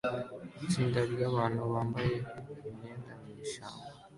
[0.65, 2.15] Itsinda ryabantu bambaye
[2.69, 3.87] imyenda mwishyamba